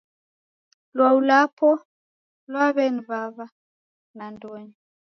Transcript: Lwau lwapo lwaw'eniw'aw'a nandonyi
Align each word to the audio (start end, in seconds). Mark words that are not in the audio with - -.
Lwau 0.95 1.17
lwapo 1.25 1.69
lwaw'eniw'aw'a 2.51 3.45
nandonyi 4.17 4.73